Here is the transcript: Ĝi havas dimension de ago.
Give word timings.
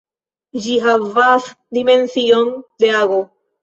Ĝi 0.63 0.77
havas 0.85 1.53
dimension 1.79 2.53
de 2.83 2.95
ago. 3.07 3.27